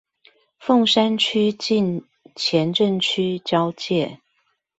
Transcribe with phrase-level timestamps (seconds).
[0.59, 2.03] 鳳山區近
[2.35, 4.19] 前鎮區交界